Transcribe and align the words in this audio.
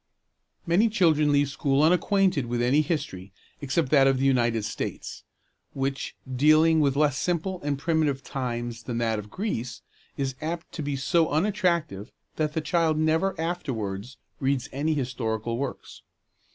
Many 0.65 0.89
children 0.89 1.31
leave 1.31 1.47
school 1.49 1.83
unacquainted 1.83 2.47
with 2.47 2.59
any 2.59 2.81
history 2.81 3.31
except 3.61 3.91
that 3.91 4.07
of 4.07 4.17
the 4.17 4.25
United 4.25 4.65
States; 4.65 5.23
which, 5.73 6.15
dealing 6.35 6.79
with 6.79 6.95
less 6.95 7.19
simple 7.19 7.61
and 7.61 7.77
primitive 7.77 8.23
times 8.23 8.81
than 8.81 8.97
that 8.97 9.19
of 9.19 9.29
Greece, 9.29 9.83
is 10.17 10.33
apt 10.41 10.71
to 10.71 10.81
be 10.81 10.95
so 10.95 11.29
unattractive 11.29 12.11
that 12.37 12.53
the 12.53 12.61
child 12.61 12.97
never 12.97 13.39
afterwards 13.39 14.17
reads 14.39 14.69
any 14.71 14.95
historical 14.95 15.59
works. 15.59 16.01